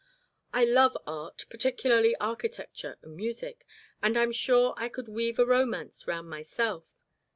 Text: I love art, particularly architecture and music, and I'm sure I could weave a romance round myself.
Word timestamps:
I 0.51 0.65
love 0.65 0.97
art, 1.05 1.45
particularly 1.51 2.15
architecture 2.15 2.97
and 3.03 3.15
music, 3.15 3.67
and 4.01 4.17
I'm 4.17 4.31
sure 4.31 4.73
I 4.75 4.89
could 4.89 5.07
weave 5.07 5.37
a 5.37 5.45
romance 5.45 6.07
round 6.07 6.27
myself. 6.27 6.95